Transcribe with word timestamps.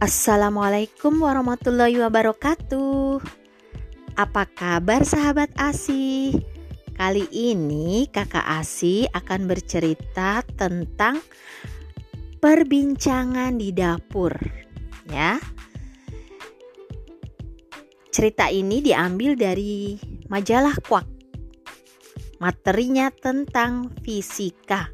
Assalamualaikum 0.00 1.20
warahmatullahi 1.20 2.00
wabarakatuh. 2.00 3.20
Apa 4.16 4.48
kabar 4.48 5.04
sahabat 5.04 5.52
Asi? 5.60 6.32
Kali 6.96 7.28
ini 7.28 8.08
Kakak 8.08 8.48
Asi 8.48 9.04
akan 9.12 9.44
bercerita 9.44 10.40
tentang 10.56 11.20
perbincangan 12.40 13.60
di 13.60 13.76
dapur, 13.76 14.32
ya. 15.12 15.36
Cerita 18.08 18.48
ini 18.48 18.80
diambil 18.80 19.36
dari 19.36 20.00
majalah 20.32 20.80
Kuak. 20.80 21.04
Materinya 22.40 23.12
tentang 23.12 23.92
fisika. 24.00 24.88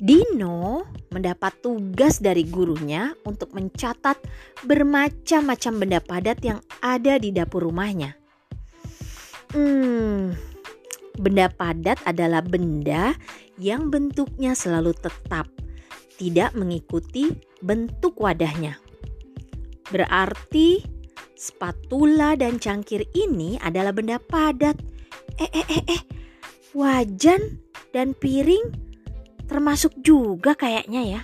Dino 0.00 0.88
mendapat 1.10 1.52
tugas 1.58 2.22
dari 2.22 2.46
gurunya 2.46 3.14
untuk 3.26 3.50
mencatat 3.52 4.16
bermacam-macam 4.64 5.72
benda 5.76 6.00
padat 6.00 6.38
yang 6.42 6.58
ada 6.80 7.18
di 7.18 7.34
dapur 7.34 7.66
rumahnya. 7.66 8.14
Hmm, 9.50 10.38
benda 11.18 11.50
padat 11.50 11.98
adalah 12.06 12.40
benda 12.46 13.18
yang 13.58 13.90
bentuknya 13.90 14.54
selalu 14.54 14.94
tetap, 14.94 15.50
tidak 16.16 16.54
mengikuti 16.54 17.34
bentuk 17.58 18.14
wadahnya. 18.22 18.78
Berarti 19.90 20.86
spatula 21.34 22.38
dan 22.38 22.62
cangkir 22.62 23.02
ini 23.18 23.58
adalah 23.58 23.90
benda 23.90 24.22
padat. 24.22 24.78
Eh 25.42 25.50
eh 25.50 25.66
eh 25.66 25.84
eh, 25.98 26.02
wajan 26.78 27.58
dan 27.90 28.14
piring 28.14 28.89
termasuk 29.50 29.98
juga 29.98 30.54
kayaknya 30.54 31.02
ya. 31.18 31.22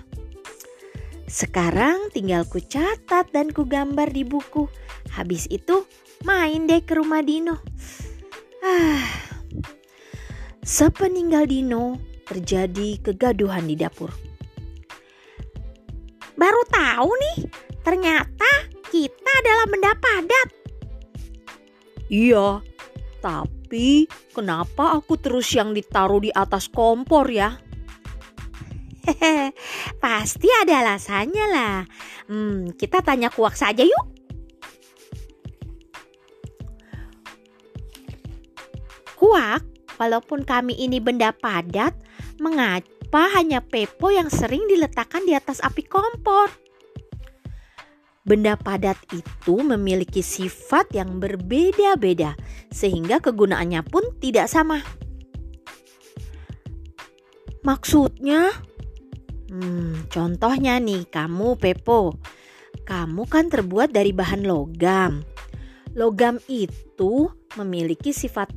Sekarang 1.31 2.11
tinggal 2.11 2.43
ku 2.51 2.59
catat 2.59 3.31
dan 3.31 3.55
ku 3.55 3.63
gambar 3.63 4.11
di 4.11 4.27
buku. 4.27 4.67
Habis 5.15 5.47
itu 5.47 5.87
main 6.27 6.67
deh 6.67 6.83
ke 6.83 6.99
rumah 6.99 7.23
Dino. 7.23 7.63
Ah. 8.67 9.07
Sepeninggal 10.67 11.47
Dino 11.47 12.03
terjadi 12.27 12.99
kegaduhan 12.99 13.71
di 13.71 13.79
dapur. 13.79 14.11
Baru 16.35 16.63
tahu 16.67 17.11
nih, 17.15 17.39
ternyata 17.87 18.51
kita 18.91 19.31
adalah 19.47 19.67
benda 19.71 19.93
padat. 19.95 20.49
Iya, 22.11 22.63
tapi 23.23 24.11
kenapa 24.35 24.99
aku 24.99 25.19
terus 25.19 25.51
yang 25.55 25.71
ditaruh 25.75 26.23
di 26.23 26.31
atas 26.35 26.67
kompor 26.71 27.31
ya? 27.31 27.66
Pasti 30.05 30.49
ada 30.63 30.83
alasannya 30.83 31.47
lah. 31.51 31.77
Hmm, 32.27 32.75
kita 32.75 33.03
tanya 33.03 33.31
kuak 33.31 33.55
saja 33.55 33.87
yuk. 33.87 34.07
Kuak, 39.17 39.65
walaupun 39.97 40.45
kami 40.45 40.77
ini 40.77 41.01
benda 41.01 41.33
padat, 41.33 41.97
mengapa 42.37 43.33
hanya 43.33 43.65
Pepo 43.65 44.13
yang 44.13 44.29
sering 44.29 44.69
diletakkan 44.69 45.25
di 45.25 45.33
atas 45.33 45.65
api 45.65 45.83
kompor? 45.89 46.53
Benda 48.27 48.59
padat 48.59 48.99
itu 49.15 49.63
memiliki 49.63 50.19
sifat 50.19 50.91
yang 50.93 51.23
berbeda-beda, 51.23 52.35
sehingga 52.75 53.23
kegunaannya 53.23 53.87
pun 53.87 54.03
tidak 54.19 54.51
sama. 54.51 54.83
Maksudnya, 57.63 58.51
Hmm, 59.47 60.11
contohnya 60.11 60.83
nih, 60.83 61.07
kamu 61.07 61.55
Pepo. 61.59 62.19
Kamu 62.83 63.27
kan 63.31 63.47
terbuat 63.51 63.95
dari 63.95 64.11
bahan 64.11 64.43
logam. 64.47 65.23
Logam 65.97 66.43
itu 66.51 67.31
memiliki 67.57 68.13
sifat 68.13 68.53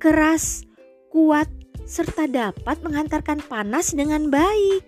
keras, 0.00 0.64
kuat, 1.12 1.46
serta 1.84 2.28
dapat 2.28 2.80
menghantarkan 2.84 3.40
panas 3.46 3.92
dengan 3.92 4.32
baik. 4.32 4.82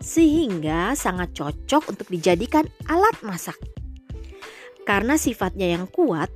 Sehingga 0.00 0.92
sangat 0.92 1.32
cocok 1.32 1.96
untuk 1.96 2.08
dijadikan 2.12 2.68
alat 2.86 3.16
masak. 3.24 3.56
Karena 4.86 5.18
sifatnya 5.18 5.74
yang 5.74 5.90
kuat, 5.90 6.30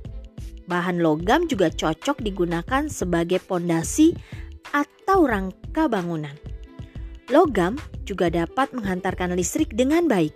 bahan 0.67 0.99
logam 0.99 1.47
juga 1.47 1.71
cocok 1.71 2.19
digunakan 2.19 2.91
sebagai 2.91 3.39
pondasi 3.39 4.11
atau 4.75 5.23
rangka 5.23 5.87
bangunan. 5.87 6.50
Logam 7.31 7.79
juga 8.03 8.27
dapat 8.27 8.75
menghantarkan 8.75 9.31
listrik 9.39 9.71
dengan 9.71 10.05
baik. 10.11 10.35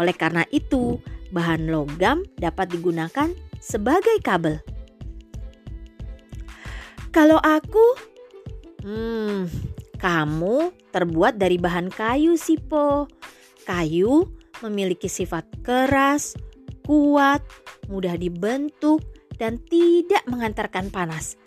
Oleh 0.00 0.16
karena 0.16 0.48
itu, 0.48 0.96
bahan 1.28 1.68
logam 1.68 2.24
dapat 2.40 2.72
digunakan 2.72 3.28
sebagai 3.60 4.16
kabel. 4.24 4.60
Kalau 7.12 7.40
aku, 7.40 7.86
hmm, 8.84 9.48
kamu 9.96 10.72
terbuat 10.92 11.40
dari 11.40 11.56
bahan 11.56 11.88
kayu, 11.88 12.36
Sipo. 12.36 13.08
Kayu 13.64 14.28
memiliki 14.64 15.08
sifat 15.08 15.44
keras, 15.64 16.36
kuat, 16.84 17.44
mudah 17.88 18.16
dibentuk, 18.16 19.04
dan 19.36 19.60
tidak 19.68 20.24
mengantarkan 20.28 20.88
panas. 20.92 21.40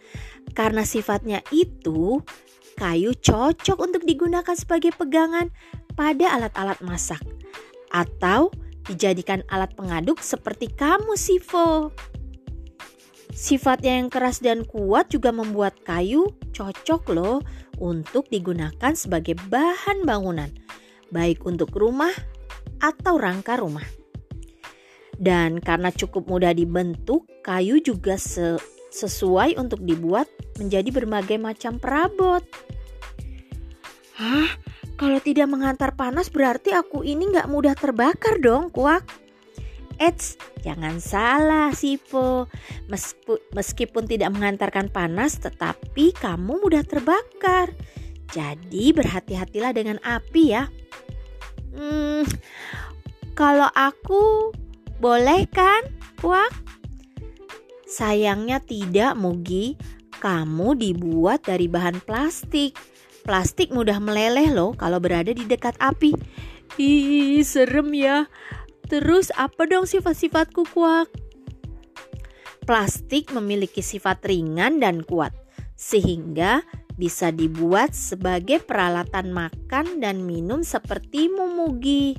Karena 0.58 0.82
sifatnya 0.86 1.46
itu, 1.54 2.22
kayu 2.80 3.12
cocok 3.12 3.76
untuk 3.76 4.08
digunakan 4.08 4.56
sebagai 4.56 4.96
pegangan 4.96 5.52
pada 6.00 6.32
alat-alat 6.40 6.80
masak 6.80 7.20
atau 7.92 8.48
dijadikan 8.88 9.44
alat 9.52 9.76
pengaduk 9.76 10.24
seperti 10.24 10.72
kamu, 10.72 11.20
Sivo. 11.20 11.92
Sifatnya 13.36 14.00
yang 14.00 14.08
keras 14.08 14.40
dan 14.40 14.64
kuat 14.64 15.12
juga 15.12 15.36
membuat 15.36 15.76
kayu 15.84 16.32
cocok 16.56 17.04
loh 17.12 17.44
untuk 17.78 18.32
digunakan 18.32 18.96
sebagai 18.96 19.36
bahan 19.52 20.08
bangunan, 20.08 20.50
baik 21.12 21.44
untuk 21.44 21.76
rumah 21.76 22.12
atau 22.80 23.20
rangka 23.20 23.60
rumah. 23.60 23.86
Dan 25.20 25.60
karena 25.60 25.92
cukup 25.92 26.32
mudah 26.32 26.56
dibentuk, 26.56 27.28
kayu 27.44 27.84
juga 27.84 28.16
se 28.16 28.56
sesuai 28.90 29.58
untuk 29.62 29.82
dibuat 29.86 30.28
menjadi 30.58 30.90
berbagai 30.92 31.38
macam 31.38 31.78
perabot. 31.78 32.44
Hah? 34.20 34.50
Kalau 35.00 35.16
tidak 35.24 35.48
mengantar 35.48 35.96
panas 35.96 36.28
berarti 36.28 36.76
aku 36.76 37.08
ini 37.08 37.32
nggak 37.32 37.48
mudah 37.48 37.72
terbakar 37.72 38.36
dong, 38.44 38.68
kuak. 38.68 39.08
Eits, 39.96 40.36
jangan 40.60 41.00
salah, 41.00 41.72
Sipo. 41.72 42.52
Meskipun 43.56 44.08
tidak 44.08 44.36
mengantarkan 44.36 44.92
panas, 44.92 45.40
tetapi 45.40 46.12
kamu 46.20 46.60
mudah 46.60 46.84
terbakar. 46.84 47.72
Jadi 48.32 48.92
berhati-hatilah 48.92 49.72
dengan 49.72 50.04
api 50.04 50.44
ya. 50.52 50.68
Hmm, 51.72 52.28
kalau 53.40 53.72
aku 53.72 54.52
boleh 55.00 55.48
kan, 55.48 55.88
kuak? 56.20 56.52
Sayangnya 57.90 58.62
tidak, 58.62 59.18
Mugi. 59.18 59.74
Kamu 60.22 60.78
dibuat 60.78 61.50
dari 61.50 61.66
bahan 61.66 62.06
plastik. 62.06 62.78
Plastik 63.26 63.74
mudah 63.74 63.98
meleleh 63.98 64.54
loh 64.54 64.78
kalau 64.78 65.02
berada 65.02 65.34
di 65.34 65.42
dekat 65.50 65.74
api. 65.82 66.14
Ih, 66.78 67.42
serem 67.42 67.90
ya. 67.98 68.30
Terus 68.86 69.34
apa 69.34 69.66
dong 69.66 69.90
sifat-sifatku 69.90 70.70
kuak? 70.70 71.10
Plastik 72.70 73.34
memiliki 73.34 73.82
sifat 73.82 74.22
ringan 74.22 74.78
dan 74.78 75.02
kuat, 75.02 75.34
sehingga 75.74 76.62
bisa 76.94 77.34
dibuat 77.34 77.98
sebagai 77.98 78.62
peralatan 78.62 79.34
makan 79.34 79.98
dan 79.98 80.22
minum 80.22 80.62
seperti 80.62 81.26
mumugi. 81.32 82.14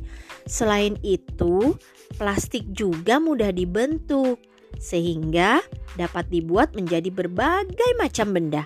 Selain 0.51 0.99
itu, 1.07 1.79
plastik 2.19 2.67
juga 2.75 3.23
mudah 3.23 3.55
dibentuk, 3.55 4.43
sehingga 4.79 5.65
dapat 5.99 6.31
dibuat 6.31 6.77
menjadi 6.77 7.11
berbagai 7.11 7.91
macam 7.99 8.37
benda. 8.37 8.63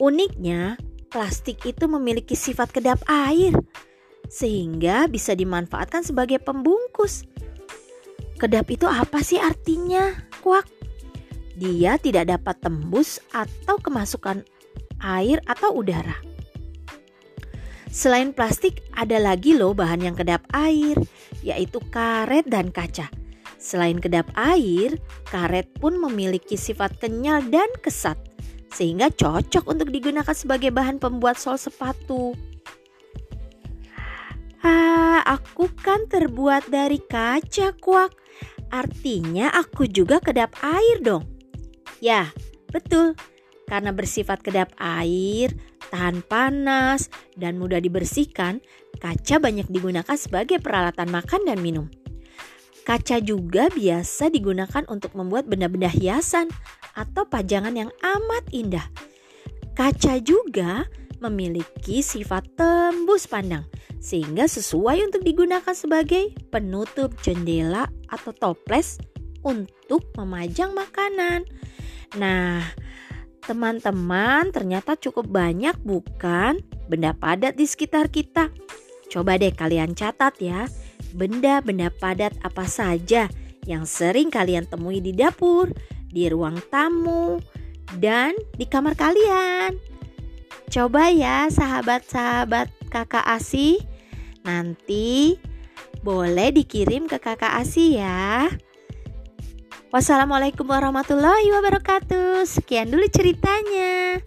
Uniknya, 0.00 0.76
plastik 1.08 1.64
itu 1.64 1.84
memiliki 1.88 2.36
sifat 2.36 2.72
kedap 2.72 3.00
air, 3.08 3.52
sehingga 4.28 5.08
bisa 5.08 5.36
dimanfaatkan 5.36 6.04
sebagai 6.04 6.40
pembungkus. 6.40 7.24
Kedap 8.40 8.72
itu 8.72 8.88
apa 8.88 9.20
sih 9.20 9.36
artinya? 9.36 10.16
Kuak. 10.40 10.64
Dia 11.60 12.00
tidak 12.00 12.32
dapat 12.32 12.56
tembus 12.64 13.20
atau 13.36 13.76
kemasukan 13.76 14.40
air 15.04 15.44
atau 15.44 15.76
udara. 15.76 16.16
Selain 17.90 18.30
plastik, 18.30 18.80
ada 18.94 19.18
lagi 19.18 19.58
loh 19.58 19.74
bahan 19.74 20.06
yang 20.06 20.16
kedap 20.16 20.46
air, 20.54 20.96
yaitu 21.42 21.82
karet 21.90 22.46
dan 22.46 22.70
kaca. 22.70 23.10
Selain 23.60 24.00
kedap 24.00 24.32
air, 24.40 24.96
karet 25.28 25.68
pun 25.76 26.00
memiliki 26.00 26.56
sifat 26.56 26.96
kenyal 26.96 27.44
dan 27.52 27.68
kesat 27.84 28.16
sehingga 28.72 29.12
cocok 29.12 29.68
untuk 29.68 29.92
digunakan 29.92 30.32
sebagai 30.32 30.72
bahan 30.72 30.96
pembuat 30.96 31.36
sol 31.36 31.58
sepatu. 31.60 32.32
Ah, 34.64 35.20
aku 35.24 35.68
kan 35.76 36.08
terbuat 36.08 36.72
dari 36.72 37.00
kaca 37.00 37.76
kuak. 37.76 38.16
Artinya 38.70 39.50
aku 39.52 39.84
juga 39.90 40.22
kedap 40.22 40.54
air 40.62 41.02
dong. 41.02 41.26
Ya, 41.98 42.30
betul. 42.70 43.18
Karena 43.66 43.90
bersifat 43.92 44.40
kedap 44.40 44.72
air, 44.78 45.52
tahan 45.90 46.22
panas, 46.24 47.10
dan 47.34 47.58
mudah 47.58 47.82
dibersihkan, 47.82 48.62
kaca 49.02 49.36
banyak 49.42 49.66
digunakan 49.68 50.16
sebagai 50.16 50.62
peralatan 50.62 51.10
makan 51.10 51.40
dan 51.44 51.58
minum. 51.60 51.86
Kaca 52.90 53.22
juga 53.22 53.70
biasa 53.70 54.34
digunakan 54.34 54.82
untuk 54.90 55.14
membuat 55.14 55.46
benda-benda 55.46 55.86
hiasan 55.86 56.50
atau 56.98 57.22
pajangan 57.22 57.70
yang 57.70 57.86
amat 58.02 58.50
indah. 58.50 58.82
Kaca 59.78 60.18
juga 60.18 60.90
memiliki 61.22 62.02
sifat 62.02 62.50
tembus 62.58 63.30
pandang, 63.30 63.62
sehingga 64.02 64.50
sesuai 64.50 65.06
untuk 65.06 65.22
digunakan 65.22 65.70
sebagai 65.70 66.34
penutup 66.50 67.14
jendela 67.22 67.86
atau 68.10 68.34
toples 68.34 68.98
untuk 69.46 70.10
memajang 70.18 70.74
makanan. 70.74 71.46
Nah, 72.18 72.58
teman-teman, 73.46 74.50
ternyata 74.50 74.98
cukup 74.98 75.30
banyak, 75.30 75.78
bukan? 75.86 76.58
Benda 76.90 77.14
padat 77.14 77.54
di 77.54 77.70
sekitar 77.70 78.10
kita. 78.10 78.50
Coba 79.14 79.38
deh 79.38 79.54
kalian 79.54 79.94
catat 79.94 80.34
ya, 80.42 80.66
benda-benda 81.14 81.90
padat 81.90 82.34
apa 82.42 82.66
saja 82.66 83.26
yang 83.68 83.84
sering 83.84 84.32
kalian 84.32 84.66
temui 84.66 84.98
di 85.04 85.12
dapur, 85.12 85.70
di 86.10 86.26
ruang 86.26 86.58
tamu, 86.72 87.38
dan 87.98 88.34
di 88.56 88.66
kamar 88.66 88.96
kalian. 88.96 89.76
Coba 90.70 91.10
ya 91.10 91.50
sahabat-sahabat 91.50 92.70
kakak 92.90 93.26
Asi, 93.26 93.82
nanti 94.46 95.38
boleh 96.00 96.54
dikirim 96.54 97.10
ke 97.10 97.18
kakak 97.18 97.58
Asi 97.58 97.98
ya. 97.98 98.46
Wassalamualaikum 99.90 100.70
warahmatullahi 100.70 101.50
wabarakatuh. 101.50 102.46
Sekian 102.46 102.94
dulu 102.94 103.10
ceritanya. 103.10 104.22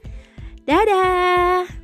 Dadah. 0.68 1.83